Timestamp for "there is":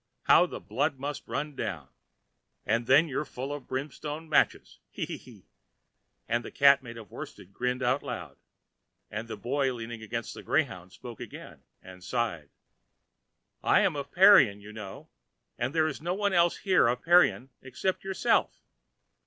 15.71-16.01